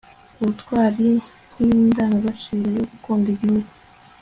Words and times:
ubutwari 0.39 1.09
nk'indangagaciro 1.51 2.67
yo 2.77 2.85
gukunda 2.91 3.27
igihugu 3.35 3.71